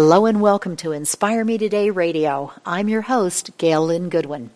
[0.00, 2.52] Hello and welcome to Inspire Me Today Radio.
[2.64, 4.50] I'm your host, Gail Lynn Goodwin.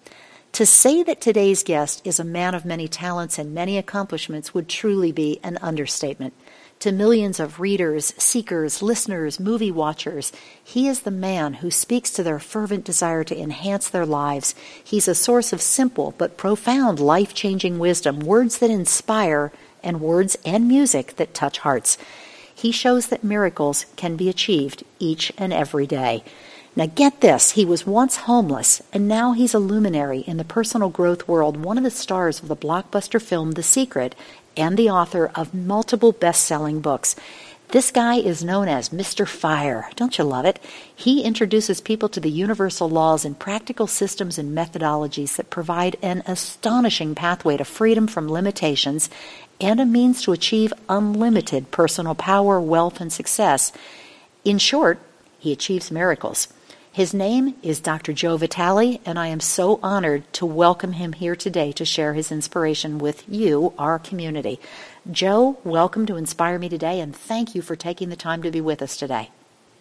[0.53, 4.69] To say that today's guest is a man of many talents and many accomplishments would
[4.69, 6.35] truly be an understatement.
[6.79, 10.31] To millions of readers, seekers, listeners, movie watchers,
[10.63, 14.55] he is the man who speaks to their fervent desire to enhance their lives.
[14.85, 19.51] He's a source of simple but profound life changing wisdom, words that inspire,
[19.83, 21.99] and words and music that touch hearts.
[22.63, 26.23] He shows that miracles can be achieved each and every day.
[26.77, 30.89] Now, get this he was once homeless, and now he's a luminary in the personal
[30.89, 34.15] growth world, one of the stars of the blockbuster film The Secret,
[34.57, 37.17] and the author of multiple best selling books.
[37.73, 39.27] This guy is known as Mr.
[39.27, 39.89] Fire.
[39.97, 40.59] Don't you love it?
[40.95, 46.23] He introduces people to the universal laws and practical systems and methodologies that provide an
[46.27, 49.09] astonishing pathway to freedom from limitations
[49.59, 53.73] and a means to achieve unlimited personal power, wealth, and success.
[54.45, 54.99] In short,
[55.39, 56.49] he achieves miracles.
[56.93, 58.13] His name is Dr.
[58.13, 62.31] Joe Vitale, and I am so honored to welcome him here today to share his
[62.31, 64.61] inspiration with you, our community.
[65.11, 68.61] Joe, welcome to Inspire Me Today, and thank you for taking the time to be
[68.61, 69.31] with us today.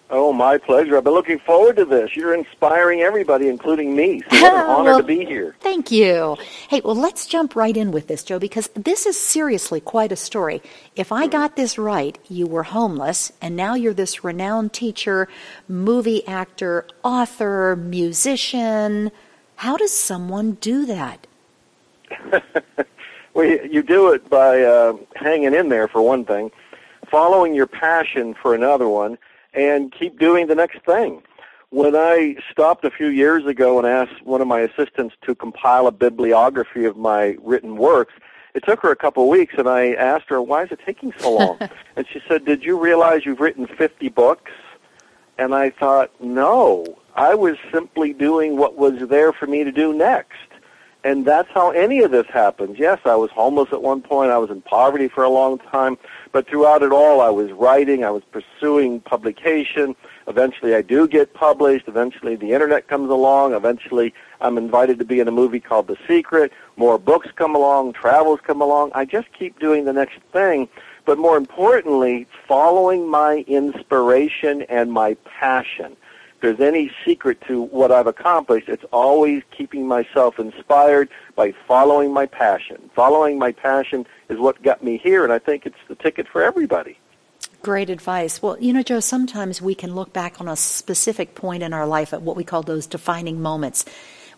[0.09, 0.97] Oh, my pleasure.
[0.97, 2.15] I've been looking forward to this.
[2.15, 4.23] You're inspiring everybody, including me.
[4.31, 5.55] So what an honor well, to be here.
[5.59, 6.37] Thank you.
[6.69, 10.15] Hey, well, let's jump right in with this, Joe, because this is seriously quite a
[10.15, 10.59] story.
[10.95, 11.29] If I hmm.
[11.31, 15.27] got this right, you were homeless, and now you're this renowned teacher,
[15.67, 19.11] movie actor, author, musician.
[19.57, 21.27] How does someone do that?
[23.33, 26.51] well, you do it by uh, hanging in there, for one thing,
[27.09, 29.17] following your passion for another one
[29.53, 31.21] and keep doing the next thing.
[31.69, 35.87] When I stopped a few years ago and asked one of my assistants to compile
[35.87, 38.13] a bibliography of my written works,
[38.53, 41.13] it took her a couple of weeks, and I asked her, why is it taking
[41.17, 41.59] so long?
[41.95, 44.51] and she said, did you realize you've written 50 books?
[45.37, 49.93] And I thought, no, I was simply doing what was there for me to do
[49.93, 50.50] next.
[51.03, 52.77] And that's how any of this happens.
[52.77, 54.29] Yes, I was homeless at one point.
[54.29, 55.97] I was in poverty for a long time.
[56.31, 58.03] But throughout it all, I was writing.
[58.03, 59.95] I was pursuing publication.
[60.27, 61.87] Eventually, I do get published.
[61.87, 63.53] Eventually, the internet comes along.
[63.53, 66.51] Eventually, I'm invited to be in a movie called The Secret.
[66.77, 67.93] More books come along.
[67.93, 68.91] Travels come along.
[68.93, 70.69] I just keep doing the next thing.
[71.05, 75.97] But more importantly, following my inspiration and my passion
[76.41, 82.25] there's any secret to what I've accomplished, it's always keeping myself inspired by following my
[82.25, 82.89] passion.
[82.95, 86.41] Following my passion is what got me here, and I think it's the ticket for
[86.41, 86.97] everybody.
[87.61, 88.41] Great advice.
[88.41, 91.85] Well, you know, Joe, sometimes we can look back on a specific point in our
[91.85, 93.85] life at what we call those defining moments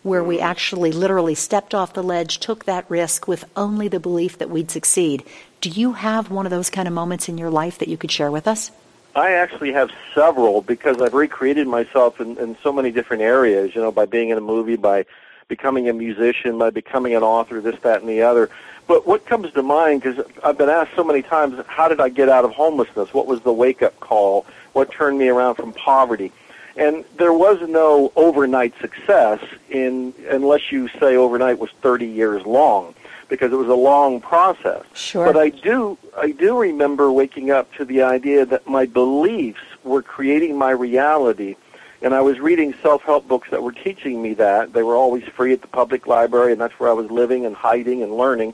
[0.02, 0.44] where we mm-hmm.
[0.44, 4.70] actually literally stepped off the ledge, took that risk with only the belief that we'd
[4.70, 5.24] succeed.
[5.60, 8.12] Do you have one of those kind of moments in your life that you could
[8.12, 8.70] share with us?
[9.16, 13.80] I actually have several because I've recreated myself in, in so many different areas, you
[13.80, 15.06] know, by being in a movie, by
[15.46, 18.50] becoming a musician, by becoming an author, this, that, and the other.
[18.88, 22.08] But what comes to mind, because I've been asked so many times, how did I
[22.08, 23.14] get out of homelessness?
[23.14, 24.46] What was the wake-up call?
[24.72, 26.32] What turned me around from poverty?
[26.76, 32.94] And there was no overnight success in, unless you say overnight was 30 years long
[33.28, 34.84] because it was a long process.
[34.94, 35.26] Sure.
[35.26, 40.02] But I do I do remember waking up to the idea that my beliefs were
[40.02, 41.56] creating my reality.
[42.02, 44.74] And I was reading self-help books that were teaching me that.
[44.74, 47.56] They were always free at the public library, and that's where I was living and
[47.56, 48.52] hiding and learning.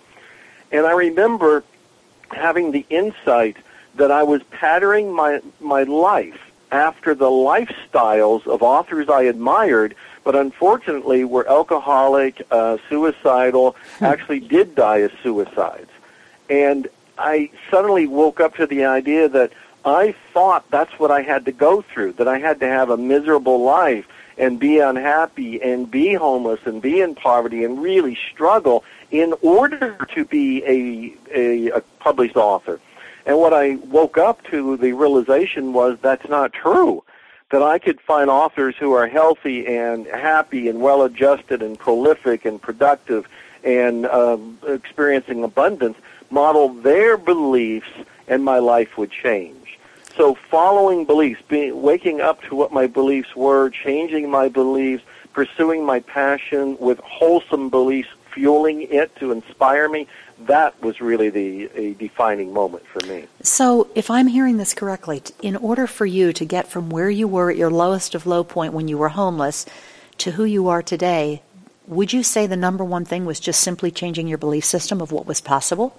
[0.71, 1.65] And I remember
[2.31, 3.57] having the insight
[3.97, 10.37] that I was patterning my, my life after the lifestyles of authors I admired but
[10.37, 14.05] unfortunately were alcoholic, uh, suicidal, hmm.
[14.05, 15.91] actually did die as suicides.
[16.49, 16.89] And
[17.19, 19.53] I suddenly woke up to the idea that
[19.85, 22.97] I thought that's what I had to go through, that I had to have a
[22.97, 24.07] miserable life
[24.37, 29.97] and be unhappy and be homeless and be in poverty and really struggle in order
[30.15, 32.81] to be a, a, a published author.
[33.27, 37.05] And what I woke up to, the realization was that's not true
[37.51, 42.45] that I could find authors who are healthy and happy and well adjusted and prolific
[42.45, 43.29] and productive
[43.63, 45.99] and um, experiencing abundance
[46.31, 47.91] model their beliefs
[48.29, 49.79] and my life would change.
[50.17, 55.85] So following beliefs, being, waking up to what my beliefs were, changing my beliefs, pursuing
[55.85, 60.07] my passion with wholesome beliefs, fueling it to inspire me,
[60.47, 63.27] that was really the a defining moment for me.
[63.43, 67.29] So, if I'm hearing this correctly, in order for you to get from where you
[67.29, 69.67] were at your lowest of low point when you were homeless
[70.19, 71.43] to who you are today,
[71.87, 75.13] would you say the number one thing was just simply changing your belief system of
[75.13, 75.97] what was possible?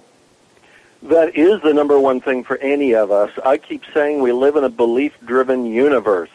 [1.03, 3.31] That is the number one thing for any of us.
[3.44, 6.29] I keep saying we live in a belief driven universe.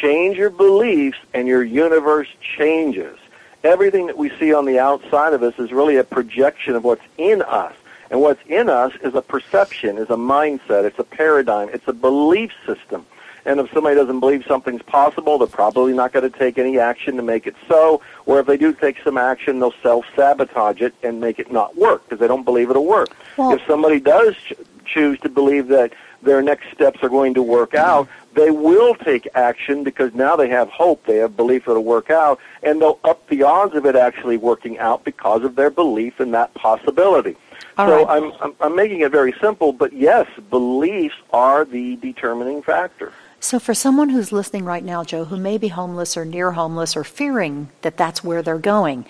[0.00, 3.18] Change your beliefs and your universe changes.
[3.64, 7.04] Everything that we see on the outside of us is really a projection of what's
[7.16, 7.74] in us.
[8.10, 11.92] And what's in us is a perception, is a mindset, it's a paradigm, it's a
[11.92, 13.06] belief system.
[13.44, 17.16] And if somebody doesn't believe something's possible, they're probably not going to take any action
[17.16, 18.00] to make it so.
[18.26, 22.04] Or if they do take some action, they'll self-sabotage it and make it not work
[22.04, 23.10] because they don't believe it'll work.
[23.36, 24.52] Well, if somebody does ch-
[24.84, 25.92] choose to believe that
[26.22, 27.84] their next steps are going to work mm-hmm.
[27.84, 32.10] out, they will take action because now they have hope, they have belief it'll work
[32.10, 36.20] out, and they'll up the odds of it actually working out because of their belief
[36.20, 37.36] in that possibility.
[37.78, 38.22] All so right.
[38.22, 43.12] I'm, I'm, I'm making it very simple, but yes, beliefs are the determining factor.
[43.40, 46.96] So, for someone who's listening right now, Joe, who may be homeless or near homeless
[46.96, 49.04] or fearing that that's where they're going,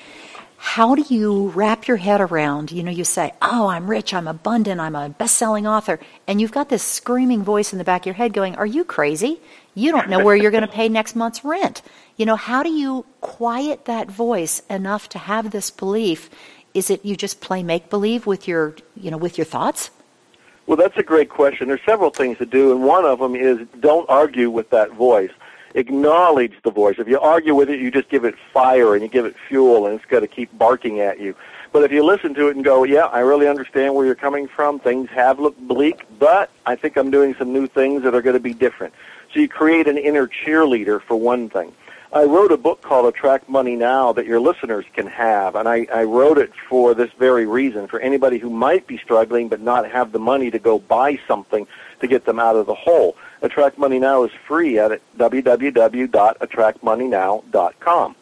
[0.64, 2.70] how do you wrap your head around?
[2.70, 5.98] You know, you say, Oh, I'm rich, I'm abundant, I'm a best selling author.
[6.28, 8.84] And you've got this screaming voice in the back of your head going, Are you
[8.84, 9.40] crazy?
[9.74, 11.82] You don't know where you're going to pay next month's rent.
[12.16, 16.30] You know, how do you quiet that voice enough to have this belief?
[16.74, 19.90] Is it you just play make believe with your, you know, with your thoughts?
[20.68, 21.66] Well, that's a great question.
[21.66, 25.32] There's several things to do, and one of them is don't argue with that voice.
[25.74, 26.96] Acknowledge the voice.
[26.98, 29.86] If you argue with it, you just give it fire and you give it fuel,
[29.86, 31.34] and it's got to keep barking at you.
[31.72, 34.46] But if you listen to it and go, yeah, I really understand where you're coming
[34.46, 34.78] from.
[34.78, 38.34] Things have looked bleak, but I think I'm doing some new things that are going
[38.34, 38.92] to be different.
[39.32, 41.72] So you create an inner cheerleader for one thing.
[42.12, 45.86] I wrote a book called Attract Money Now that your listeners can have, and I,
[45.90, 49.90] I wrote it for this very reason, for anybody who might be struggling but not
[49.90, 51.66] have the money to go buy something
[52.00, 53.16] to get them out of the hole.
[53.42, 58.16] Attract Money Now is free at www.attractmoneynow.com.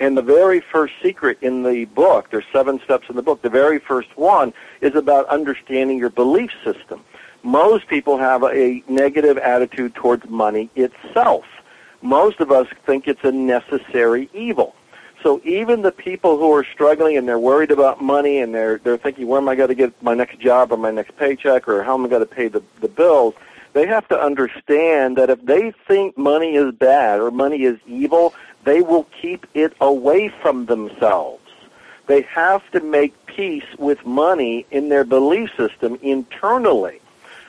[0.00, 3.48] And the very first secret in the book, there's seven steps in the book, the
[3.48, 7.04] very first one is about understanding your belief system.
[7.44, 11.44] Most people have a negative attitude towards money itself
[12.04, 14.76] most of us think it's a necessary evil.
[15.22, 18.98] So even the people who are struggling and they're worried about money and they're they're
[18.98, 21.82] thinking where am I going to get my next job or my next paycheck or
[21.82, 23.34] how am I going to pay the the bills,
[23.74, 28.34] they have to understand that if they think money is bad or money is evil,
[28.64, 31.42] they will keep it away from themselves.
[32.06, 37.00] They have to make peace with money in their belief system internally.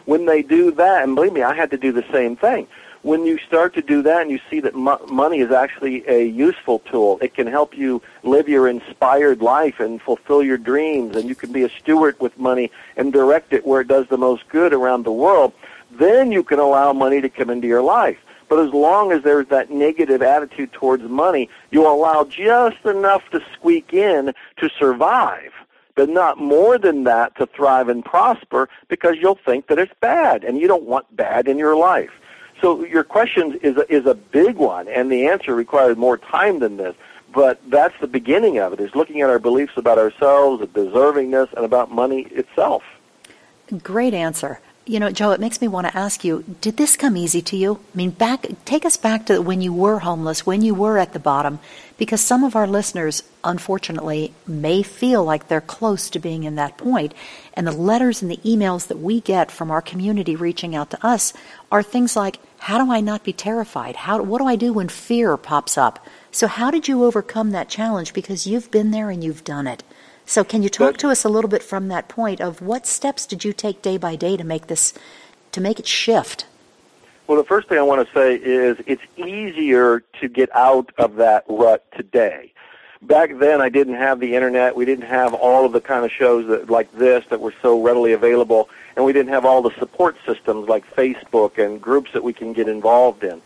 [0.05, 2.67] When they do that, and believe me, I had to do the same thing
[3.05, 6.25] when you start to do that and you see that mo- money is actually a
[6.25, 11.29] useful tool, it can help you live your inspired life and fulfill your dreams, and
[11.29, 14.49] you can be a steward with money and direct it where it does the most
[14.49, 15.53] good around the world,
[15.91, 18.17] then you can allow money to come into your life.
[18.47, 23.41] But as long as there's that negative attitude towards money, you'll allow just enough to
[23.53, 25.51] squeak in to survive,
[25.95, 30.43] but not more than that to thrive and prosper because you'll think that it's bad
[30.43, 32.11] and you don't want bad in your life.
[32.61, 36.59] So your question is a, is a big one, and the answer requires more time
[36.59, 36.95] than this.
[37.33, 41.65] But that's the beginning of it: is looking at our beliefs about ourselves, deservingness, and
[41.65, 42.83] about money itself.
[43.83, 44.61] Great answer.
[44.87, 47.57] You know, Joe, it makes me want to ask you, did this come easy to
[47.57, 47.79] you?
[47.93, 51.11] I mean, back take us back to when you were homeless, when you were at
[51.11, 51.57] the bottom,
[51.97, 56.77] because some of our listeners unfortunately may feel like they're close to being in that
[56.77, 57.15] point,
[57.55, 61.03] and the letters and the emails that we get from our community reaching out to
[61.03, 61.33] us
[61.71, 63.95] are things like, how do I not be terrified?
[63.95, 66.05] How what do I do when fear pops up?
[66.31, 69.83] So how did you overcome that challenge because you've been there and you've done it?
[70.27, 73.27] So, can you talk to us a little bit from that point of what steps
[73.27, 74.93] did you take day by day to make this,
[75.51, 76.47] to make it shift?
[77.27, 81.15] Well, the first thing I want to say is it's easier to get out of
[81.15, 82.51] that rut today.
[83.03, 84.75] Back then, I didn't have the internet.
[84.75, 87.79] We didn't have all of the kind of shows that, like this that were so
[87.81, 92.23] readily available, and we didn't have all the support systems like Facebook and groups that
[92.23, 93.41] we can get involved in.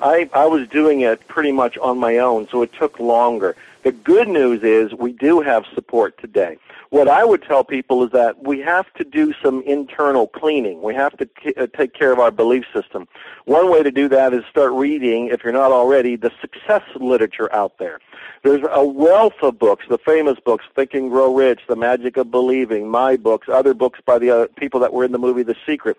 [0.00, 3.56] I, I was doing it pretty much on my own, so it took longer.
[3.88, 6.58] The good news is we do have support today.
[6.90, 10.82] What I would tell people is that we have to do some internal cleaning.
[10.82, 13.08] We have to uh, take care of our belief system.
[13.46, 17.50] One way to do that is start reading, if you're not already, the success literature
[17.50, 17.98] out there.
[18.42, 22.30] There's a wealth of books, the famous books, Think and Grow Rich, The Magic of
[22.30, 25.56] Believing, my books, other books by the uh, people that were in the movie The
[25.66, 25.96] Secret.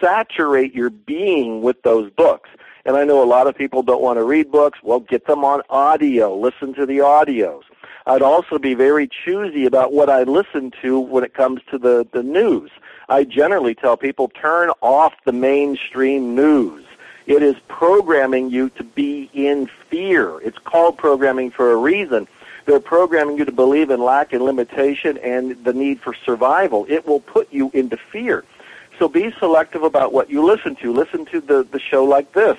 [0.00, 2.50] Saturate your being with those books.
[2.84, 4.78] And I know a lot of people don't want to read books.
[4.82, 6.34] Well, get them on audio.
[6.36, 7.62] Listen to the audios.
[8.06, 12.06] I'd also be very choosy about what I listen to when it comes to the,
[12.12, 12.70] the news.
[13.08, 16.84] I generally tell people turn off the mainstream news.
[17.26, 20.40] It is programming you to be in fear.
[20.40, 22.26] It's called programming for a reason.
[22.64, 26.86] They're programming you to believe in lack and limitation and the need for survival.
[26.88, 28.44] It will put you into fear.
[28.98, 30.92] So be selective about what you listen to.
[30.92, 32.58] Listen to the, the show like this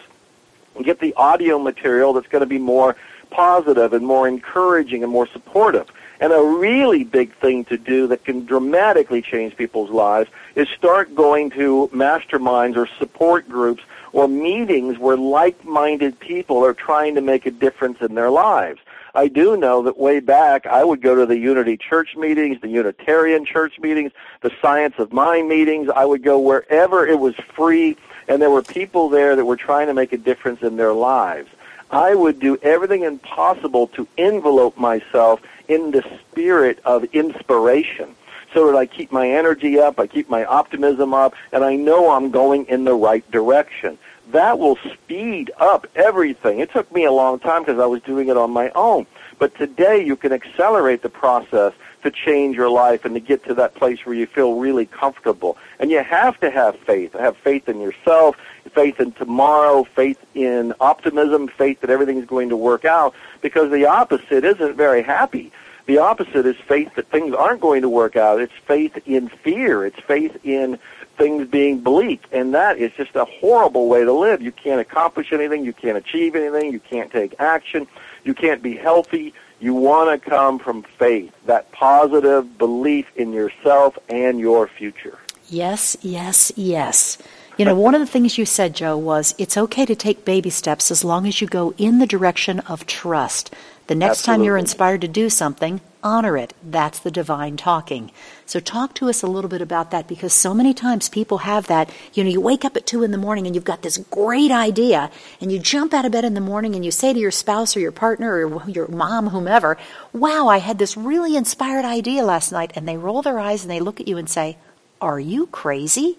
[0.76, 2.96] and get the audio material that's going to be more
[3.30, 5.88] positive and more encouraging and more supportive.
[6.20, 11.16] And a really big thing to do that can dramatically change people's lives is start
[11.16, 17.46] going to masterminds or support groups or meetings where like-minded people are trying to make
[17.46, 18.80] a difference in their lives.
[19.14, 22.70] I do know that way back I would go to the Unity Church meetings, the
[22.70, 25.90] Unitarian Church meetings, the Science of Mind meetings.
[25.90, 29.88] I would go wherever it was free and there were people there that were trying
[29.88, 31.50] to make a difference in their lives.
[31.90, 38.16] I would do everything impossible to envelope myself in the spirit of inspiration
[38.54, 42.12] so that I keep my energy up, I keep my optimism up, and I know
[42.12, 43.98] I'm going in the right direction.
[44.32, 46.60] That will speed up everything.
[46.60, 49.06] It took me a long time because I was doing it on my own.
[49.40, 51.74] But today you can accelerate the process
[52.04, 55.58] to change your life and to get to that place where you feel really comfortable.
[55.80, 57.14] And you have to have faith.
[57.14, 58.38] Have faith in yourself,
[58.74, 63.86] faith in tomorrow, faith in optimism, faith that everything's going to work out because the
[63.86, 65.52] opposite isn't very happy.
[65.88, 68.40] The opposite is faith that things aren't going to work out.
[68.40, 69.86] It's faith in fear.
[69.86, 70.80] It's faith in
[71.22, 72.24] things being bleak.
[72.32, 74.42] And that is just a horrible way to live.
[74.42, 75.64] You can't accomplish anything.
[75.64, 76.72] You can't achieve anything.
[76.72, 77.88] You can't take action.
[78.24, 79.34] You can't be healthy.
[79.60, 85.20] You want to come from faith, that positive belief in yourself and your future.
[85.48, 87.20] Yes, yes, yes.
[87.58, 90.50] You know, one of the things you said, Joe, was it's okay to take baby
[90.50, 93.54] steps as long as you go in the direction of trust.
[93.86, 94.38] The next Absolutely.
[94.40, 96.54] time you're inspired to do something, honor it.
[96.64, 98.12] That's the divine talking.
[98.46, 101.68] So talk to us a little bit about that because so many times people have
[101.68, 103.98] that, you know, you wake up at two in the morning and you've got this
[104.10, 107.20] great idea and you jump out of bed in the morning and you say to
[107.20, 109.78] your spouse or your partner or your mom, whomever,
[110.14, 112.72] wow, I had this really inspired idea last night.
[112.76, 114.58] And they roll their eyes and they look at you and say,
[115.00, 116.18] are you crazy?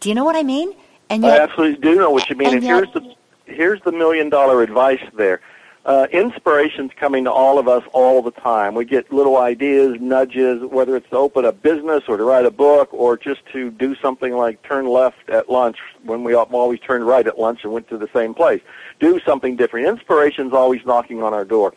[0.00, 0.74] Do you know what I mean?
[1.10, 2.48] And yet, I absolutely do know what you mean.
[2.48, 3.14] And, and yet, here's the
[3.46, 5.40] here's the million dollar advice there
[5.84, 8.74] uh, inspiration's coming to all of us all the time.
[8.74, 12.50] We get little ideas, nudges, whether it's to open a business or to write a
[12.50, 17.06] book or just to do something like turn left at lunch when we always turned
[17.06, 18.62] right at lunch and went to the same place.
[18.98, 19.86] Do something different.
[19.86, 21.74] Inspiration's always knocking on our door.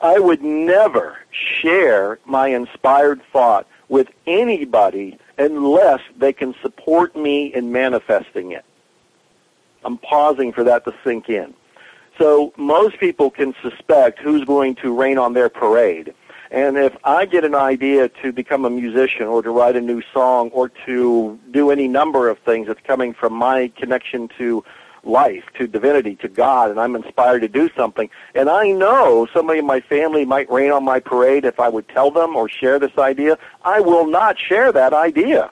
[0.00, 7.72] I would never share my inspired thought with anybody unless they can support me in
[7.72, 8.64] manifesting it.
[9.84, 11.54] I'm pausing for that to sink in.
[12.20, 16.12] So most people can suspect who's going to rain on their parade.
[16.50, 20.02] And if I get an idea to become a musician or to write a new
[20.12, 24.62] song or to do any number of things that's coming from my connection to
[25.02, 29.60] life, to divinity, to God, and I'm inspired to do something, and I know somebody
[29.60, 32.78] in my family might rain on my parade if I would tell them or share
[32.78, 35.50] this idea, I will not share that idea.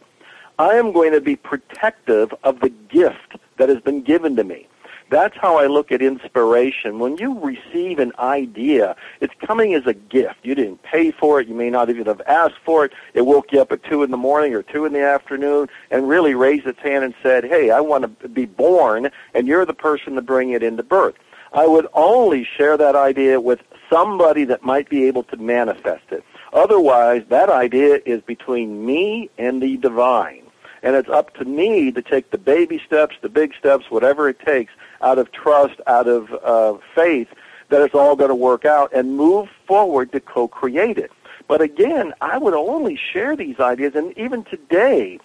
[0.59, 4.69] I am going to be protective of the gift that has been given to me.
[5.11, 6.99] That's how I look at inspiration.
[6.99, 10.41] When you receive an idea, it's coming as a gift.
[10.43, 11.49] You didn't pay for it.
[11.49, 12.93] You may not even have asked for it.
[13.15, 16.09] It woke you up at 2 in the morning or 2 in the afternoon and
[16.09, 19.75] really raised its hand and said, hey, I want to be born, and you're the
[19.75, 21.15] person to bring it into birth.
[21.55, 23.61] I would only share that idea with
[23.91, 26.23] somebody that might be able to manifest it.
[26.53, 30.43] Otherwise, that idea is between me and the divine.
[30.83, 34.39] And it's up to me to take the baby steps, the big steps, whatever it
[34.41, 37.29] takes out of trust, out of uh, faith
[37.69, 41.13] that it's all going to work out and move forward to co-create it.
[41.47, 45.19] But again, I would only share these ideas, and even today,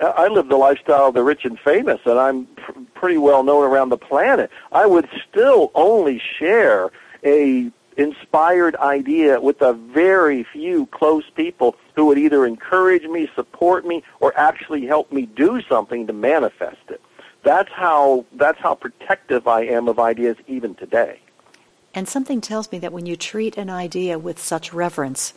[0.00, 3.64] I live the lifestyle of the rich and famous, and I'm pr- pretty well known
[3.64, 4.50] around the planet.
[4.72, 6.90] I would still only share
[7.24, 13.86] a inspired idea with a very few close people who would either encourage me, support
[13.86, 17.00] me, or actually help me do something to manifest it.
[17.42, 21.20] That's how that's how protective I am of ideas even today.
[21.94, 25.34] And something tells me that when you treat an idea with such reverence,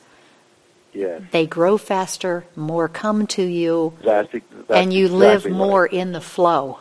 [0.94, 1.22] yes.
[1.32, 5.94] they grow faster, more come to you, that's, that's and you exactly live more right.
[5.94, 6.80] in the flow.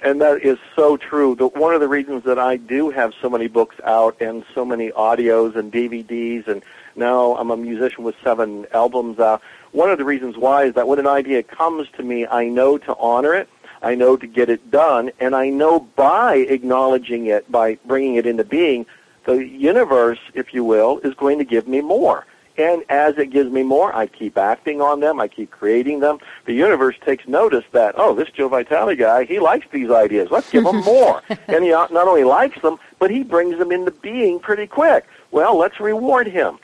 [0.00, 1.34] And that is so true.
[1.34, 4.64] The, one of the reasons that I do have so many books out and so
[4.64, 6.62] many audios and DVDs, and
[6.96, 9.42] now I'm a musician with seven albums out.
[9.72, 12.78] One of the reasons why is that when an idea comes to me, I know
[12.78, 13.48] to honor it
[13.82, 18.26] I know to get it done, and I know by acknowledging it, by bringing it
[18.26, 18.86] into being,
[19.24, 22.26] the universe, if you will, is going to give me more.
[22.56, 25.20] And as it gives me more, I keep acting on them.
[25.20, 26.18] I keep creating them.
[26.46, 30.28] The universe takes notice that, oh, this Joe Vitale guy, he likes these ideas.
[30.30, 31.22] Let's give him more.
[31.46, 35.06] and he not only likes them, but he brings them into being pretty quick.
[35.30, 36.58] Well, let's reward him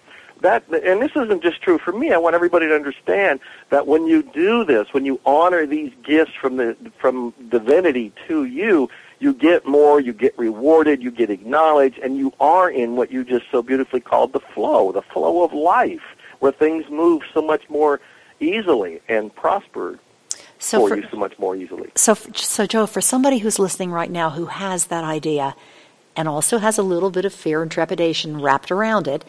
[0.45, 2.13] that, and this isn't just true for me.
[2.13, 6.33] I want everybody to understand that when you do this, when you honor these gifts
[6.41, 11.99] from the from divinity to you, you get more, you get rewarded, you get acknowledged,
[11.99, 15.53] and you are in what you just so beautifully called the flow, the flow of
[15.53, 16.05] life,
[16.41, 18.01] where things move so much more
[18.39, 19.99] easily and prosper
[20.59, 21.91] so for, for you so much more easily.
[21.95, 25.55] So, so Joe, for somebody who's listening right now who has that idea
[26.17, 29.25] and also has a little bit of fear and trepidation wrapped around it,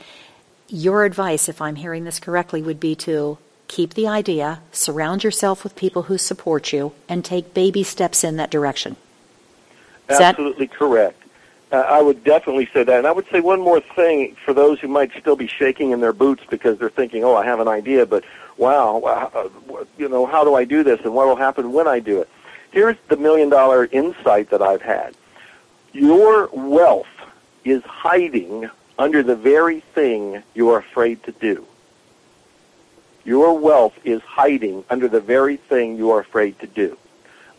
[0.67, 5.63] your advice, if I'm hearing this correctly, would be to keep the idea, surround yourself
[5.63, 8.95] with people who support you, and take baby steps in that direction.
[10.09, 11.21] Is Absolutely that- correct.
[11.71, 12.97] Uh, I would definitely say that.
[12.99, 15.99] And I would say one more thing for those who might still be shaking in
[15.99, 18.23] their boots because they're thinking, oh, I have an idea, but
[18.57, 19.49] wow, uh,
[19.97, 22.29] you know, how do I do this and what will happen when I do it?
[22.71, 25.15] Here's the million dollar insight that I've had.
[25.91, 27.07] Your wealth
[27.63, 31.65] is hiding under the very thing you're afraid to do.
[33.23, 36.97] Your wealth is hiding under the very thing you are afraid to do.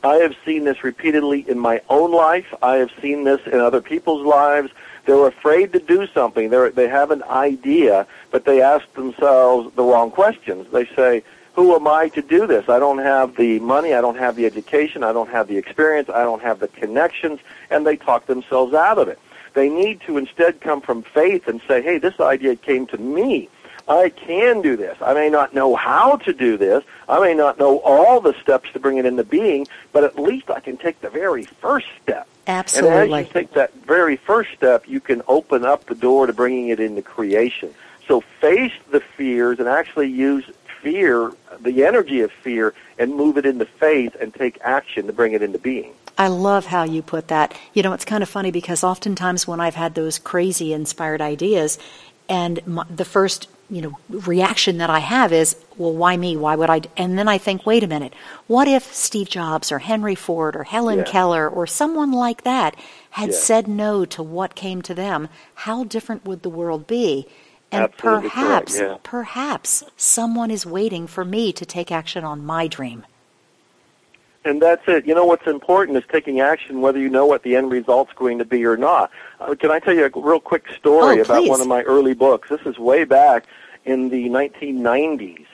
[0.04, 2.54] I have seen this repeatedly in my own life.
[2.62, 4.70] I have seen this in other people's lives.
[5.04, 6.50] They're afraid to do something.
[6.50, 10.68] They're, they have an idea, but they ask themselves the wrong questions.
[10.70, 11.24] They say,
[11.54, 12.68] who am I to do this?
[12.68, 16.10] I don't have the money, I don't have the education, I don't have the experience,
[16.10, 17.40] I don't have the connections,
[17.70, 19.18] and they talk themselves out of it.
[19.56, 23.48] They need to instead come from faith and say, hey, this idea came to me.
[23.88, 24.98] I can do this.
[25.00, 26.84] I may not know how to do this.
[27.08, 30.50] I may not know all the steps to bring it into being, but at least
[30.50, 32.28] I can take the very first step.
[32.46, 33.00] Absolutely.
[33.00, 36.34] And as you take that very first step, you can open up the door to
[36.34, 37.74] bringing it into creation.
[38.06, 40.44] So face the fears and actually use
[40.86, 45.32] fear, the energy of fear, and move it into faith and take action to bring
[45.32, 45.92] it into being.
[46.16, 47.58] I love how you put that.
[47.74, 51.76] You know, it's kind of funny because oftentimes when I've had those crazy inspired ideas,
[52.28, 56.36] and my, the first you know reaction that I have is, well, why me?
[56.36, 56.82] Why would I?
[56.96, 58.14] And then I think, wait a minute,
[58.46, 61.04] what if Steve Jobs or Henry Ford or Helen yeah.
[61.04, 62.76] Keller or someone like that
[63.10, 63.36] had yeah.
[63.36, 65.28] said no to what came to them?
[65.66, 67.26] How different would the world be?
[67.72, 68.98] And Absolutely perhaps, correct, yeah.
[69.02, 73.04] perhaps someone is waiting for me to take action on my dream.
[74.44, 75.06] And that's it.
[75.06, 78.38] You know what's important is taking action, whether you know what the end result's going
[78.38, 79.10] to be or not.
[79.40, 82.14] Uh, can I tell you a real quick story oh, about one of my early
[82.14, 82.48] books?
[82.48, 83.46] This is way back
[83.84, 85.46] in the 1990s,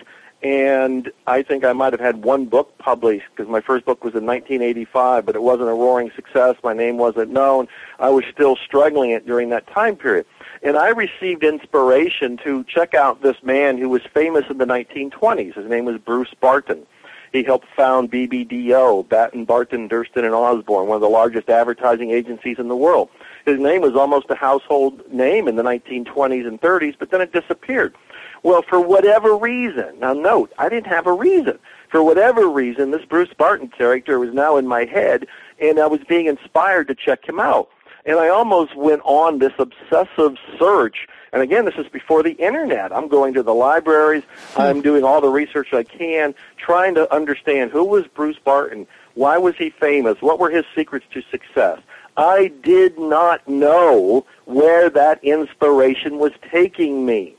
[0.43, 4.15] and I think I might have had one book published because my first book was
[4.15, 6.57] in 1985, but it wasn't a roaring success.
[6.63, 7.69] My name wasn't known.
[7.99, 10.27] I was still struggling it during that time period.
[10.63, 15.55] And I received inspiration to check out this man who was famous in the 1920s.
[15.55, 16.87] His name was Bruce Barton
[17.33, 22.59] he helped found BBDO, Batten, Barton, Durstine, and Osborn, one of the largest advertising agencies
[22.59, 23.09] in the world.
[23.47, 27.33] His name was almost a household name in the 1920s and 30s, but then it
[27.33, 27.95] disappeared.
[28.43, 31.59] Well, for whatever reason, now note, I didn't have a reason.
[31.89, 35.27] For whatever reason, this Bruce Barton character was now in my head,
[35.61, 37.69] and I was being inspired to check him out.
[38.05, 42.93] And I almost went on this obsessive search and again, this is before the internet.
[42.93, 44.23] I'm going to the libraries.
[44.57, 44.83] I'm hmm.
[44.83, 49.55] doing all the research I can, trying to understand who was Bruce Barton, why was
[49.57, 51.81] he famous, what were his secrets to success.
[52.17, 57.37] I did not know where that inspiration was taking me,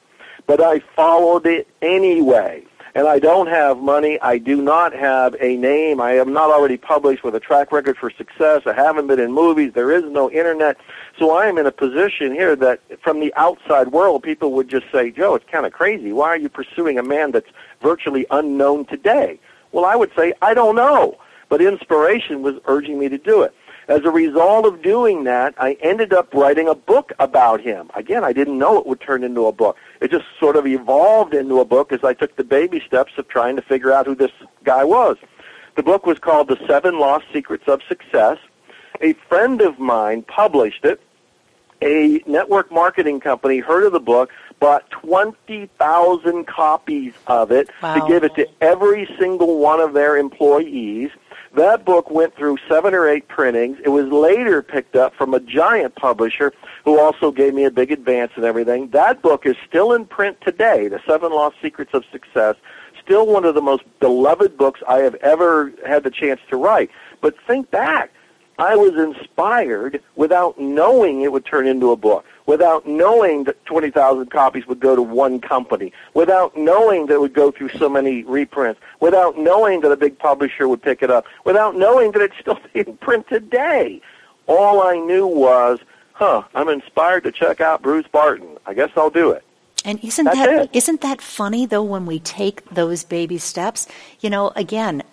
[0.47, 2.63] but I followed it anyway
[2.95, 4.19] and I don't have money.
[4.21, 5.99] I do not have a name.
[5.99, 8.61] I am not already published with a track record for success.
[8.65, 9.73] I haven't been in movies.
[9.73, 10.77] There is no internet.
[11.17, 14.85] So I am in a position here that from the outside world, people would just
[14.91, 16.11] say, Joe, it's kind of crazy.
[16.11, 17.49] Why are you pursuing a man that's
[17.81, 19.39] virtually unknown today?
[19.71, 21.17] Well, I would say, I don't know.
[21.49, 23.55] But inspiration was urging me to do it.
[23.87, 27.89] As a result of doing that, I ended up writing a book about him.
[27.95, 29.77] Again, I didn't know it would turn into a book.
[29.99, 33.27] It just sort of evolved into a book as I took the baby steps of
[33.27, 34.31] trying to figure out who this
[34.63, 35.17] guy was.
[35.75, 38.37] The book was called The Seven Lost Secrets of Success.
[39.01, 41.01] A friend of mine published it.
[41.81, 44.29] A network marketing company heard of the book,
[44.61, 47.95] bought 20,000 copies of it wow.
[47.95, 51.09] to give it to every single one of their employees.
[51.55, 53.77] That book went through seven or eight printings.
[53.83, 56.51] It was later picked up from a giant publisher
[56.83, 58.89] who also gave me a big advance and everything.
[58.89, 62.55] That book is still in print today, The Seven Lost Secrets of Success.
[63.03, 66.89] Still one of the most beloved books I have ever had the chance to write.
[67.21, 68.11] But think back.
[68.59, 74.29] I was inspired without knowing it would turn into a book without knowing that 20,000
[74.29, 78.23] copies would go to one company, without knowing that it would go through so many
[78.23, 82.37] reprints, without knowing that a big publisher would pick it up, without knowing that it's
[82.39, 84.01] still being printed today.
[84.47, 85.79] All I knew was,
[86.13, 88.57] huh, I'm inspired to check out Bruce Barton.
[88.65, 89.43] I guess I'll do it.
[89.85, 90.87] And isn't That's that it.
[90.87, 93.87] not that funny though when we take those baby steps?
[94.21, 95.03] You know, again,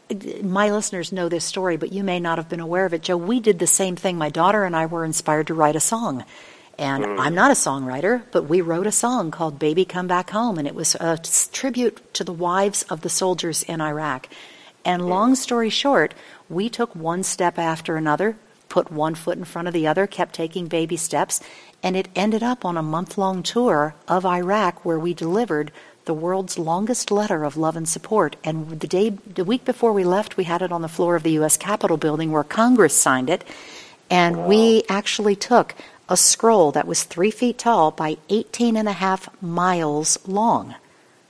[0.43, 3.17] my listeners know this story, but you may not have been aware of it, Joe.
[3.17, 4.17] We did the same thing.
[4.17, 6.25] My daughter and I were inspired to write a song.
[6.79, 7.21] And Hmm.
[7.21, 10.69] I'm not a songwriter, but we wrote a song called Baby Come Back Home and
[10.69, 11.19] it was a
[11.53, 14.29] tribute to the wives of the soldiers in Iraq.
[14.85, 16.15] And long story short,
[16.49, 18.37] we took one step after another,
[18.71, 21.41] put one foot in front of the other, kept taking baby steps,
[21.83, 25.71] and it ended up on a month long tour of Iraq where we delivered
[26.07, 28.37] the world's longest letter of love and support.
[28.43, 31.23] And the day, the week before we left, we had it on the floor of
[31.23, 31.59] the U.S.
[31.59, 33.45] Capitol building where Congress signed it.
[34.09, 35.75] And we actually took
[36.09, 40.75] a scroll that was three feet tall by 18 and a half miles long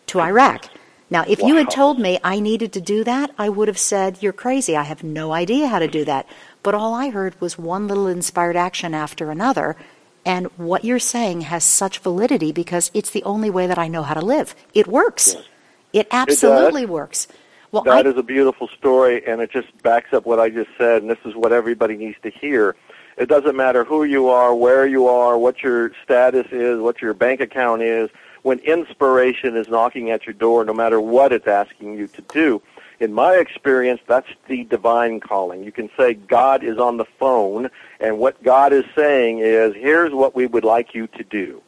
[0.06, 0.70] to Iraq.
[1.10, 4.18] Now, if you had told me I needed to do that, I would have said,
[4.22, 4.76] You're crazy.
[4.76, 6.26] I have no idea how to do that.
[6.62, 9.76] But all I heard was one little inspired action after another.
[10.24, 14.02] And what you're saying has such validity because it's the only way that I know
[14.02, 14.54] how to live.
[14.74, 15.34] It works.
[15.34, 15.44] Yes.
[15.92, 17.26] It absolutely works.
[17.72, 20.70] Well, That I, is a beautiful story, and it just backs up what I just
[20.76, 22.76] said, and this is what everybody needs to hear.
[23.16, 27.14] It doesn't matter who you are, where you are, what your status is, what your
[27.14, 28.10] bank account is.
[28.42, 32.62] When inspiration is knocking at your door, no matter what it's asking you to do,
[33.00, 35.64] in my experience, that's the divine calling.
[35.64, 40.12] You can say God is on the phone, and what God is saying is, here's
[40.12, 41.62] what we would like you to do.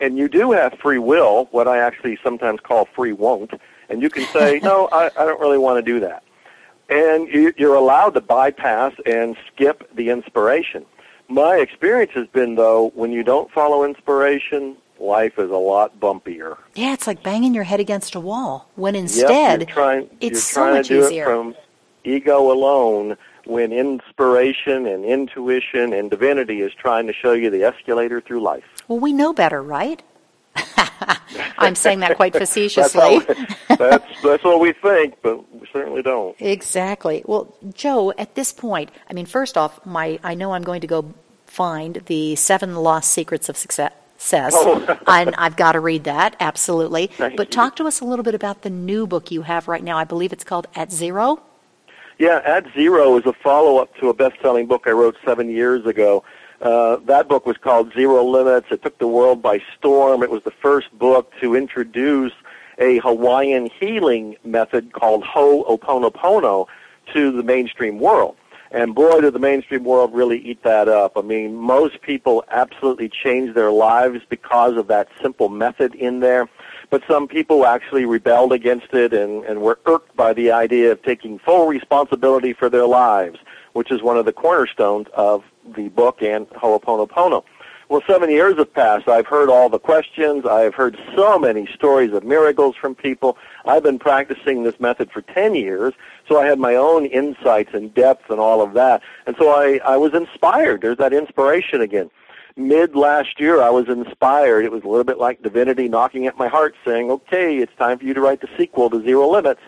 [0.00, 3.52] And you do have free will, what I actually sometimes call free won't,
[3.88, 6.22] and you can say, no, I, I don't really want to do that.
[6.90, 10.84] And you, you're allowed to bypass and skip the inspiration.
[11.28, 16.56] My experience has been, though, when you don't follow inspiration, life is a lot bumpier.
[16.74, 18.68] yeah, it's like banging your head against a wall.
[18.76, 21.22] When Yep, instead, you're trying, it's so much to do easier.
[21.24, 21.54] it from
[22.04, 28.20] ego alone when inspiration and intuition and divinity is trying to show you the escalator
[28.20, 28.64] through life.
[28.88, 30.02] well, we know better, right?
[31.58, 33.00] I'm saying that quite That's, facetiously.
[33.68, 36.36] how, that's, that's what we think, but we certainly don't.
[36.40, 37.22] Exactly.
[37.26, 40.86] Well, Joe, at this point, I mean, first off, my I know I'm going to
[40.86, 41.14] go
[41.46, 43.92] find the Seven Lost Secrets of Success.
[44.32, 44.98] Oh.
[45.06, 47.06] and I've got to read that, absolutely.
[47.06, 47.52] Thank but you.
[47.52, 49.96] talk to us a little bit about the new book you have right now.
[49.96, 51.42] I believe it's called At Zero.
[52.18, 56.24] Yeah, At Zero is a follow-up to a best-selling book I wrote seven years ago.
[56.60, 58.66] Uh, that book was called Zero Limits.
[58.70, 60.24] It took the world by storm.
[60.24, 62.32] It was the first book to introduce
[62.78, 66.66] a Hawaiian healing method called Ho'oponopono
[67.12, 68.36] to the mainstream world.
[68.70, 71.16] And boy, did the mainstream world really eat that up.
[71.16, 76.48] I mean, most people absolutely changed their lives because of that simple method in there.
[76.90, 81.02] But some people actually rebelled against it and, and were irked by the idea of
[81.02, 83.38] taking full responsibility for their lives,
[83.72, 85.44] which is one of the cornerstones of
[85.76, 87.44] the book and Ho'oponopono.
[87.88, 89.08] Well, seven years have passed.
[89.08, 90.44] I've heard all the questions.
[90.44, 93.38] I've heard so many stories of miracles from people.
[93.64, 95.94] I've been practicing this method for 10 years,
[96.28, 99.02] so I had my own insights and depth and all of that.
[99.26, 100.82] And so I, I was inspired.
[100.82, 102.10] There's that inspiration again.
[102.56, 104.64] Mid last year, I was inspired.
[104.64, 107.98] It was a little bit like divinity knocking at my heart saying, okay, it's time
[107.98, 109.60] for you to write the sequel to Zero Limits.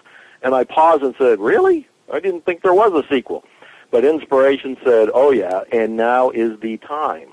[0.42, 1.88] And I paused and said, really?
[2.12, 3.44] I didn't think there was a sequel.
[3.90, 7.28] But inspiration said, oh yeah, and now is the time.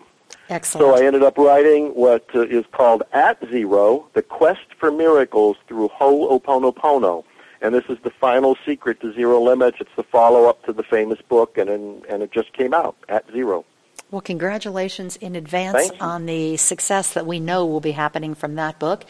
[0.50, 0.96] Excellent.
[0.96, 5.58] So I ended up writing what uh, is called At Zero, The Quest for Miracles
[5.68, 7.24] Through Ho'oponopono.
[7.62, 9.78] And this is the final secret to Zero Limits.
[9.80, 13.30] It's the follow-up to the famous book, and, and, and it just came out, At
[13.32, 13.66] Zero.
[14.10, 18.80] Well, congratulations in advance on the success that we know will be happening from that
[18.80, 19.04] book.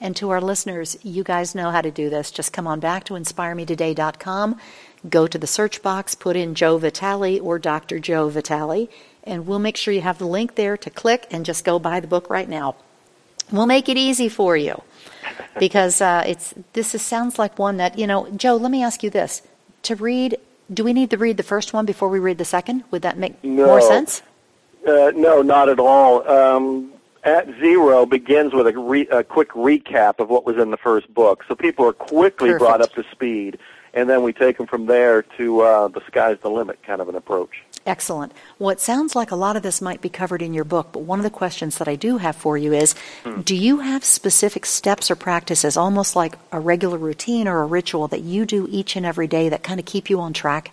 [0.00, 2.30] And to our listeners, you guys know how to do this.
[2.30, 4.60] Just come on back to inspiremetoday.com,
[5.08, 7.98] go to the search box, put in Joe Vitale or Dr.
[7.98, 8.88] Joe Vitale,
[9.24, 11.98] and we'll make sure you have the link there to click and just go buy
[11.98, 12.76] the book right now.
[13.52, 14.82] We'll make it easy for you
[15.58, 18.28] because uh, it's this is, sounds like one that you know.
[18.30, 19.42] Joe, let me ask you this:
[19.82, 20.36] to read,
[20.72, 22.84] do we need to read the first one before we read the second?
[22.90, 23.66] Would that make No.
[23.66, 24.22] more sense?
[24.86, 26.28] Uh, no, not at all.
[26.28, 26.90] Um,
[27.22, 31.12] at Zero begins with a, re- a quick recap of what was in the first
[31.14, 32.58] book, so people are quickly Perfect.
[32.60, 33.58] brought up to speed,
[33.94, 37.08] and then we take them from there to uh, the sky's the limit kind of
[37.08, 37.62] an approach.
[37.86, 38.32] Excellent.
[38.58, 41.00] Well, it sounds like a lot of this might be covered in your book, but
[41.00, 42.94] one of the questions that I do have for you is
[43.42, 48.08] do you have specific steps or practices, almost like a regular routine or a ritual
[48.08, 50.72] that you do each and every day that kind of keep you on track?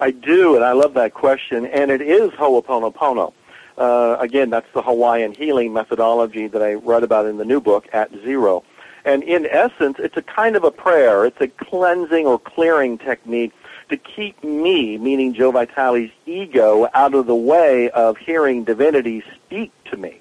[0.00, 3.32] I do, and I love that question, and it is Ho'oponopono.
[3.76, 7.86] Uh, again, that's the Hawaiian healing methodology that I write about in the new book,
[7.92, 8.64] At Zero.
[9.08, 11.24] And in essence, it's a kind of a prayer.
[11.24, 13.54] It's a cleansing or clearing technique
[13.88, 19.72] to keep me, meaning Joe Vitale's ego, out of the way of hearing divinity speak
[19.84, 20.20] to me.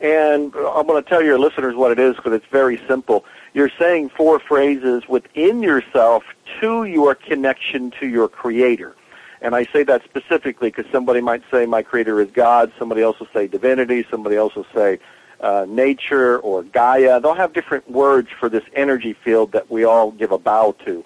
[0.00, 3.24] And I'm going to tell your listeners what it is because it's very simple.
[3.54, 6.24] You're saying four phrases within yourself
[6.60, 8.96] to your connection to your creator.
[9.40, 13.20] And I say that specifically because somebody might say my creator is God, somebody else
[13.20, 14.98] will say divinity, somebody else will say
[15.40, 17.20] uh, nature or Gaia.
[17.20, 21.04] They'll have different words for this energy field that we all give a bow to.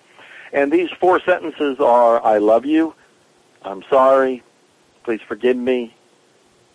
[0.52, 2.94] And these four sentences are I love you,
[3.62, 4.42] I'm sorry,
[5.04, 5.94] please forgive me,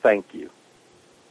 [0.01, 0.49] thank you.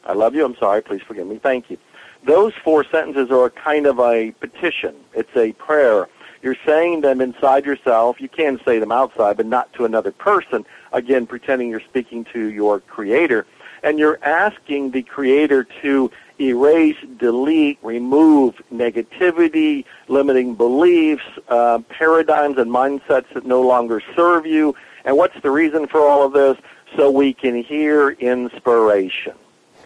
[0.05, 1.79] I love you, I'm sorry, please forgive me, thank you.
[2.25, 4.95] Those four sentences are a kind of a petition.
[5.15, 6.09] It's a prayer.
[6.43, 8.21] You're saying them inside yourself.
[8.21, 10.65] You can say them outside, but not to another person.
[10.93, 13.47] Again, pretending you're speaking to your creator.
[13.85, 22.71] And you're asking the creator to erase, delete, remove negativity, limiting beliefs, uh, paradigms and
[22.71, 24.75] mindsets that no longer serve you.
[25.05, 26.57] And what's the reason for all of this?
[26.97, 29.35] So we can hear inspiration.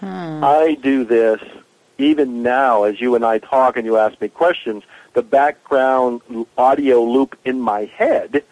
[0.01, 0.45] Hmm.
[0.45, 1.43] I do this
[1.99, 4.85] even now as you and I talk and you ask me questions.
[5.15, 6.23] The background
[6.57, 8.45] audio loop in my head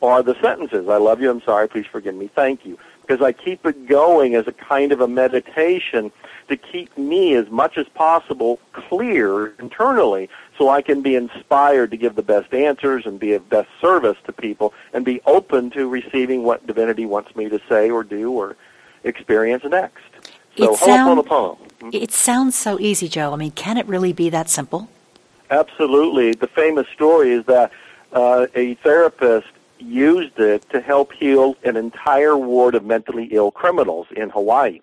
[0.00, 0.88] are the sentences.
[0.88, 1.30] I love you.
[1.30, 1.68] I'm sorry.
[1.68, 2.28] Please forgive me.
[2.28, 2.78] Thank you.
[3.02, 6.12] Because I keep it going as a kind of a meditation
[6.48, 11.96] to keep me as much as possible clear internally so I can be inspired to
[11.96, 15.88] give the best answers and be of best service to people and be open to
[15.88, 18.56] receiving what divinity wants me to say or do or
[19.04, 20.02] experience next.
[20.56, 21.90] So, it, sound, mm-hmm.
[21.92, 23.32] it sounds so easy, Joe.
[23.32, 24.88] I mean, can it really be that simple?
[25.50, 26.34] Absolutely.
[26.34, 27.72] The famous story is that
[28.12, 29.48] uh, a therapist
[29.82, 34.80] used it to help heal an entire ward of mentally ill criminals in Hawaii.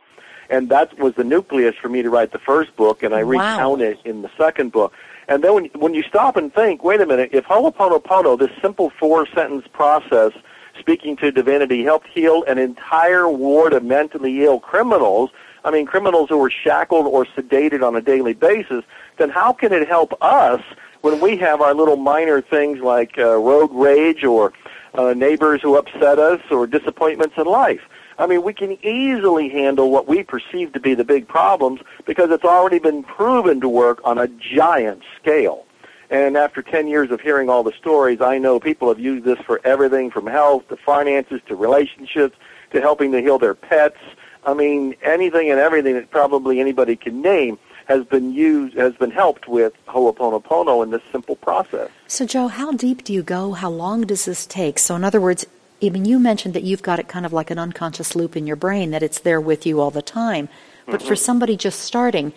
[0.49, 3.31] And that was the nucleus for me to write the first book, and I wow.
[3.31, 4.93] recount it in the second book.
[5.27, 8.89] And then when, when you stop and think, wait a minute, if Ho'oponopono, this simple
[8.99, 10.31] four-sentence process,
[10.79, 15.29] speaking to divinity, helped heal an entire ward of mentally ill criminals,
[15.63, 18.83] I mean, criminals who were shackled or sedated on a daily basis,
[19.17, 20.61] then how can it help us
[21.01, 24.53] when we have our little minor things like uh, road rage or
[24.93, 27.81] uh, neighbors who upset us or disappointments in life?
[28.17, 32.31] I mean, we can easily handle what we perceive to be the big problems because
[32.31, 35.65] it's already been proven to work on a giant scale.
[36.09, 39.39] And after 10 years of hearing all the stories, I know people have used this
[39.45, 42.35] for everything from health to finances to relationships
[42.71, 43.97] to helping to heal their pets.
[44.45, 47.57] I mean, anything and everything that probably anybody can name
[47.89, 51.89] has been used, has been helped with Ho'oponopono in this simple process.
[52.07, 53.53] So, Joe, how deep do you go?
[53.53, 54.77] How long does this take?
[54.77, 55.45] So, in other words,
[55.81, 58.55] even you mentioned that you've got it kind of like an unconscious loop in your
[58.55, 60.49] brain that it's there with you all the time.
[60.85, 61.07] But mm-hmm.
[61.07, 62.31] for somebody just starting,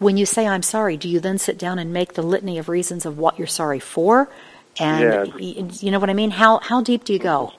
[0.00, 2.68] when you say I'm sorry, do you then sit down and make the litany of
[2.68, 4.28] reasons of what you're sorry for?
[4.78, 5.82] And yes.
[5.82, 6.32] you know what I mean?
[6.32, 7.52] How how deep do you go?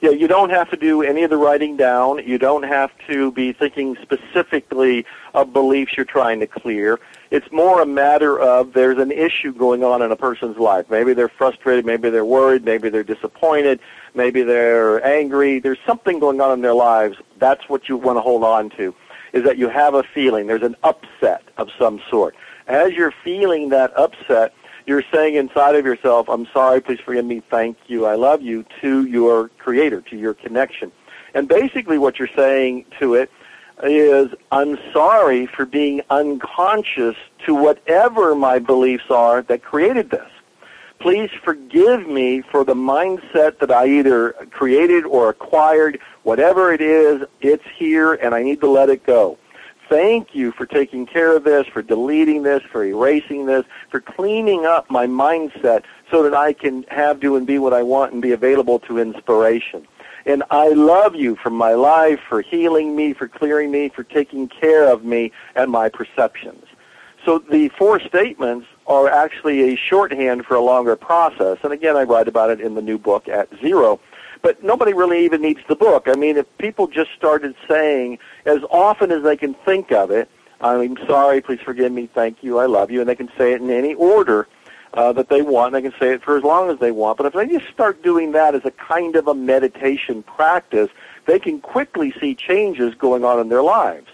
[0.00, 2.26] Yeah, you don't have to do any of the writing down.
[2.26, 6.98] You don't have to be thinking specifically of beliefs you're trying to clear.
[7.30, 10.86] It's more a matter of there's an issue going on in a person's life.
[10.90, 13.80] Maybe they're frustrated, maybe they're worried, maybe they're disappointed,
[14.14, 15.60] maybe they're angry.
[15.60, 17.16] There's something going on in their lives.
[17.38, 18.94] That's what you want to hold on to,
[19.32, 20.46] is that you have a feeling.
[20.46, 22.34] There's an upset of some sort.
[22.66, 24.54] As you're feeling that upset,
[24.86, 28.64] you're saying inside of yourself, I'm sorry, please forgive me, thank you, I love you,
[28.80, 30.90] to your creator, to your connection.
[31.34, 33.30] And basically what you're saying to it
[33.84, 37.16] is, I'm sorry for being unconscious
[37.46, 40.28] to whatever my beliefs are that created this.
[40.98, 45.98] Please forgive me for the mindset that I either created or acquired.
[46.24, 49.38] Whatever it is, it's here and I need to let it go.
[49.88, 54.64] Thank you for taking care of this, for deleting this, for erasing this, for cleaning
[54.66, 58.22] up my mindset so that I can have, do, and be what I want and
[58.22, 59.88] be available to inspiration.
[60.30, 64.46] And I love you for my life, for healing me, for clearing me, for taking
[64.46, 66.66] care of me and my perceptions.
[67.24, 71.58] So the four statements are actually a shorthand for a longer process.
[71.64, 73.98] And again, I write about it in the new book at zero.
[74.40, 76.04] But nobody really even needs the book.
[76.06, 80.30] I mean, if people just started saying as often as they can think of it,
[80.60, 83.62] I'm sorry, please forgive me, thank you, I love you, and they can say it
[83.62, 84.46] in any order
[84.94, 85.72] uh, that they want.
[85.72, 87.16] They can say it for as long as they want.
[87.18, 90.88] But if they just start doing that as a kind of a meditation practice,
[91.26, 94.08] they can quickly see changes going on in their lives.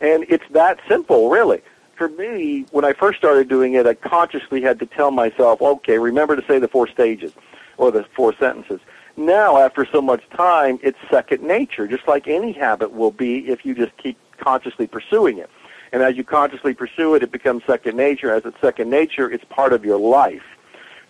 [0.00, 1.62] And it's that simple, really.
[1.96, 5.98] For me, when I first started doing it, I consciously had to tell myself, okay,
[5.98, 7.32] remember to say the four stages
[7.76, 8.80] or the four sentences.
[9.16, 13.66] Now, after so much time, it's second nature, just like any habit will be if
[13.66, 15.50] you just keep consciously pursuing it.
[15.92, 18.32] And as you consciously pursue it, it becomes second nature.
[18.32, 20.44] As it's second nature, it's part of your life.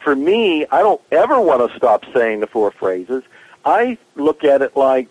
[0.02, 3.22] For me, I don't ever want to stop saying the four phrases.
[3.64, 5.08] I look at it like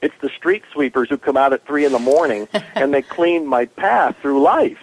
[0.00, 3.46] It's the street sweepers who come out at three in the morning and they clean
[3.46, 4.78] my path through life.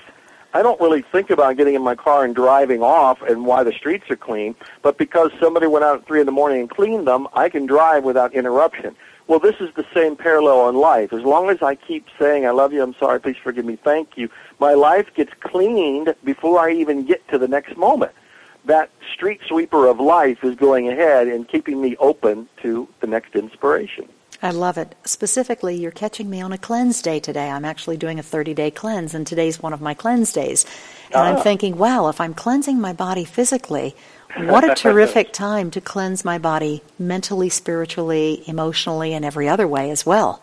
[0.55, 3.71] I don't really think about getting in my car and driving off and why the
[3.71, 7.07] streets are clean, but because somebody went out at three in the morning and cleaned
[7.07, 8.95] them, I can drive without interruption.
[9.27, 11.13] Well, this is the same parallel in life.
[11.13, 14.17] As long as I keep saying, I love you, I'm sorry, please forgive me, thank
[14.17, 18.11] you, my life gets cleaned before I even get to the next moment.
[18.65, 23.35] That street sweeper of life is going ahead and keeping me open to the next
[23.35, 24.07] inspiration.
[24.41, 24.95] I love it.
[25.05, 27.49] Specifically, you're catching me on a cleanse day today.
[27.49, 30.65] I'm actually doing a 30 day cleanse, and today's one of my cleanse days.
[31.07, 31.41] And I'm ah.
[31.41, 33.95] thinking, wow, if I'm cleansing my body physically,
[34.37, 39.89] what a terrific time to cleanse my body mentally, spiritually, emotionally, and every other way
[39.89, 40.41] as well.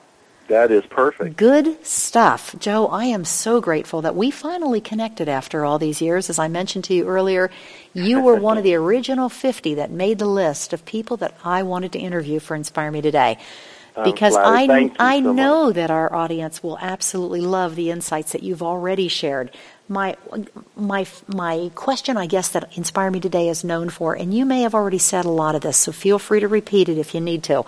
[0.49, 1.37] That is perfect.
[1.37, 2.57] Good stuff.
[2.59, 6.29] Joe, I am so grateful that we finally connected after all these years.
[6.29, 7.53] As I mentioned to you earlier,
[7.95, 11.63] you were one of the original 50 that made the list of people that I
[11.63, 13.39] wanted to interview for Inspire Me Today
[14.05, 15.75] because I I so know much.
[15.77, 19.51] that our audience will absolutely love the insights that you've already shared.
[19.91, 20.17] My
[20.77, 24.63] my my question, I guess, that Inspire Me Today is known for, and you may
[24.63, 27.21] have already said a lot of this, so feel free to repeat it if you
[27.21, 27.65] need to.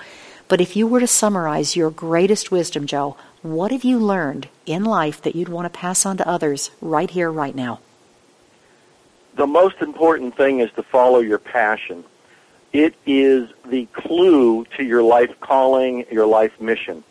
[0.47, 4.85] But if you were to summarize your greatest wisdom, Joe, what have you learned in
[4.85, 7.81] life that you'd want to pass on to others right here, right now?
[9.35, 12.05] The most important thing is to follow your passion.
[12.73, 17.03] It is the clue to your life calling, your life mission.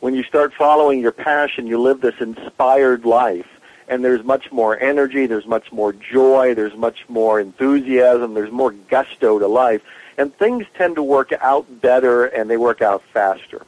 [0.00, 3.46] When you start following your passion, you live this inspired life.
[3.88, 8.72] And there's much more energy, there's much more joy, there's much more enthusiasm, there's more
[8.72, 9.82] gusto to life.
[10.18, 13.64] And things tend to work out better and they work out faster.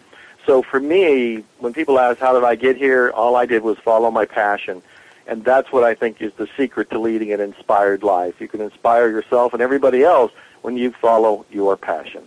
[0.46, 3.10] So for me, when people ask, how did I get here?
[3.14, 4.82] All I did was follow my passion.
[5.26, 8.40] And that's what I think is the secret to leading an inspired life.
[8.40, 12.26] You can inspire yourself and everybody else when you follow your passion.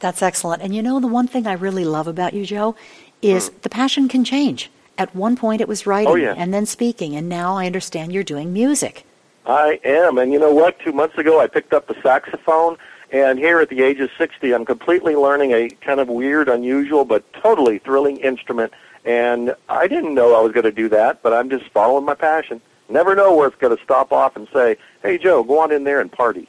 [0.00, 0.62] That's excellent.
[0.62, 2.76] And you know, the one thing I really love about you, Joe,
[3.22, 3.62] is mm.
[3.62, 4.70] the passion can change.
[5.02, 6.32] At one point it was writing oh, yeah.
[6.36, 9.04] and then speaking, and now I understand you're doing music.
[9.44, 10.16] I am.
[10.16, 10.78] And you know what?
[10.78, 12.76] Two months ago I picked up the saxophone,
[13.10, 17.04] and here at the age of 60, I'm completely learning a kind of weird, unusual,
[17.04, 18.72] but totally thrilling instrument.
[19.04, 22.14] And I didn't know I was going to do that, but I'm just following my
[22.14, 22.60] passion.
[22.88, 25.82] Never know where it's going to stop off and say, hey, Joe, go on in
[25.82, 26.48] there and party.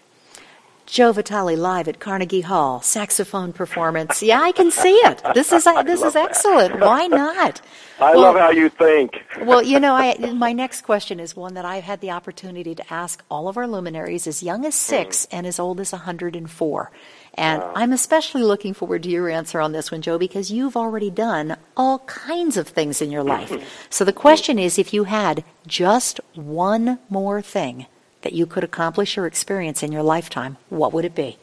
[0.86, 4.22] Joe Vitale live at Carnegie Hall, saxophone performance.
[4.22, 5.22] Yeah, I can see it.
[5.34, 6.80] This is this is excellent.
[6.80, 7.62] Why not?
[8.00, 9.24] I well, love how you think.
[9.42, 12.94] well, you know, I, my next question is one that I've had the opportunity to
[12.94, 15.30] ask all of our luminaries, as young as six mm.
[15.32, 16.92] and as old as 104.
[17.36, 17.72] And wow.
[17.76, 21.56] I'm especially looking forward to your answer on this one, Joe, because you've already done
[21.78, 23.88] all kinds of things in your life.
[23.90, 27.86] so the question is, if you had just one more thing
[28.24, 31.38] that you could accomplish or experience in your lifetime, what would it be?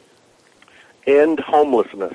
[1.07, 2.15] End homelessness.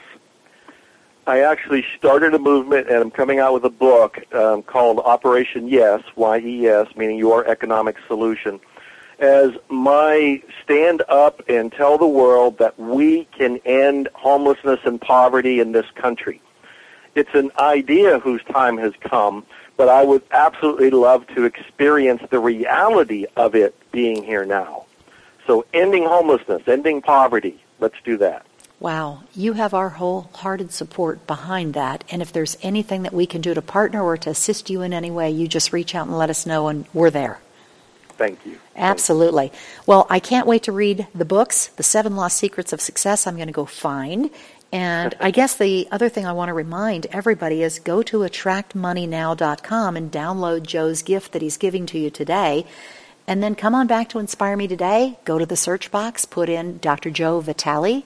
[1.27, 5.67] I actually started a movement, and I'm coming out with a book um, called Operation
[5.67, 8.59] Yes, Y-E-S, meaning Your Economic Solution,
[9.17, 15.59] as my stand up and tell the world that we can end homelessness and poverty
[15.59, 16.41] in this country.
[17.15, 19.45] It's an idea whose time has come,
[19.77, 24.85] but I would absolutely love to experience the reality of it being here now.
[25.47, 28.45] So ending homelessness, ending poverty, let's do that.
[28.79, 32.03] Wow, you have our wholehearted support behind that.
[32.11, 34.91] And if there's anything that we can do to partner or to assist you in
[34.91, 37.39] any way, you just reach out and let us know, and we're there.
[38.17, 38.59] Thank you.
[38.75, 39.51] Absolutely.
[39.85, 43.27] Well, I can't wait to read the books, The Seven Lost Secrets of Success.
[43.27, 44.29] I'm going to go find.
[44.75, 49.95] And I guess the other thing I want to remind everybody is go to attractmoneynow.com
[49.95, 52.65] and download Joe's gift that he's giving to you today.
[53.25, 55.17] And then come on back to Inspire Me Today.
[55.23, 57.09] Go to the search box, put in Dr.
[57.09, 58.03] Joe Vitale,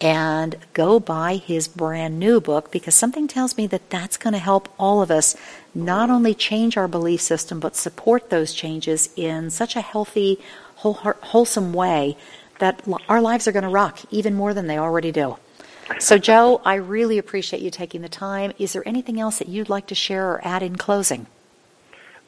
[0.00, 4.40] and go buy his brand new book because something tells me that that's going to
[4.40, 5.36] help all of us
[5.76, 10.40] not only change our belief system, but support those changes in such a healthy,
[10.74, 12.16] wholesome way
[12.58, 15.36] that our lives are going to rock even more than they already do.
[15.98, 18.52] So, Joe, I really appreciate you taking the time.
[18.58, 21.26] Is there anything else that you'd like to share or add in closing?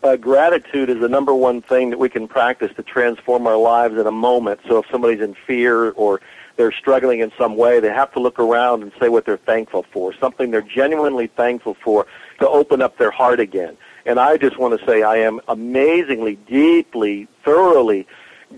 [0.02, 3.96] Uh, gratitude is the number one thing that we can practice to transform our lives
[3.96, 4.60] in a moment.
[4.68, 6.20] So, if somebody's in fear or
[6.56, 9.84] they're struggling in some way, they have to look around and say what they're thankful
[9.92, 12.06] for, something they're genuinely thankful for
[12.40, 13.76] to open up their heart again.
[14.04, 18.06] And I just want to say I am amazingly, deeply, thoroughly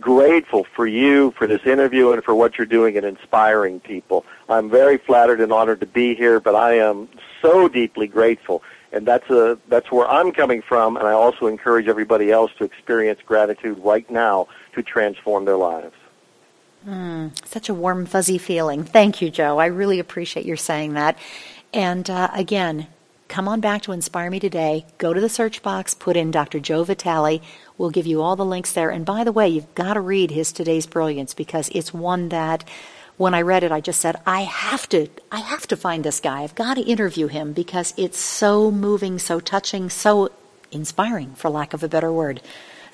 [0.00, 4.24] grateful for you, for this interview, and for what you're doing in inspiring people.
[4.48, 7.08] I'm very flattered and honored to be here, but I am
[7.42, 8.62] so deeply grateful.
[8.92, 12.64] And that's a that's where I'm coming from, and I also encourage everybody else to
[12.64, 15.94] experience gratitude right now to transform their lives.
[16.86, 18.84] Mm, such a warm, fuzzy feeling.
[18.84, 19.58] Thank you, Joe.
[19.58, 21.18] I really appreciate your saying that.
[21.72, 22.86] And uh, again,
[23.28, 24.86] come on back to Inspire Me Today.
[24.98, 26.60] Go to the search box, put in Dr.
[26.60, 27.40] Joe Vitale.
[27.78, 28.90] We'll give you all the links there.
[28.90, 32.64] And by the way, you've got to read his Today's Brilliance because it's one that
[33.16, 36.20] when I read it, I just said, I have to, I have to find this
[36.20, 36.42] guy.
[36.42, 40.30] I've got to interview him because it's so moving, so touching, so
[40.72, 42.40] inspiring, for lack of a better word.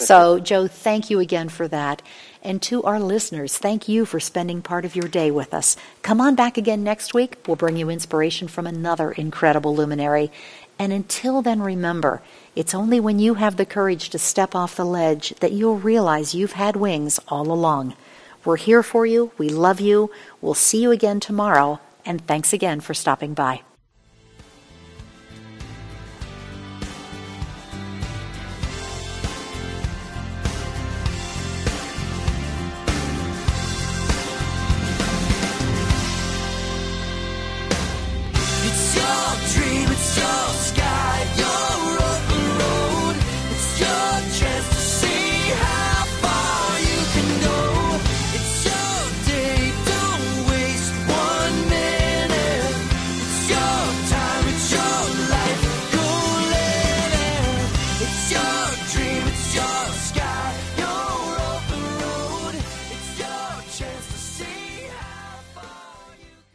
[0.00, 2.00] So, Joe, thank you again for that.
[2.42, 5.76] And to our listeners, thank you for spending part of your day with us.
[6.02, 7.36] Come on back again next week.
[7.46, 10.32] We'll bring you inspiration from another incredible luminary.
[10.78, 12.22] And until then, remember,
[12.56, 16.34] it's only when you have the courage to step off the ledge that you'll realize
[16.34, 17.94] you've had wings all along.
[18.44, 19.32] We're here for you.
[19.36, 20.10] We love you.
[20.40, 21.78] We'll see you again tomorrow.
[22.06, 23.60] And thanks again for stopping by.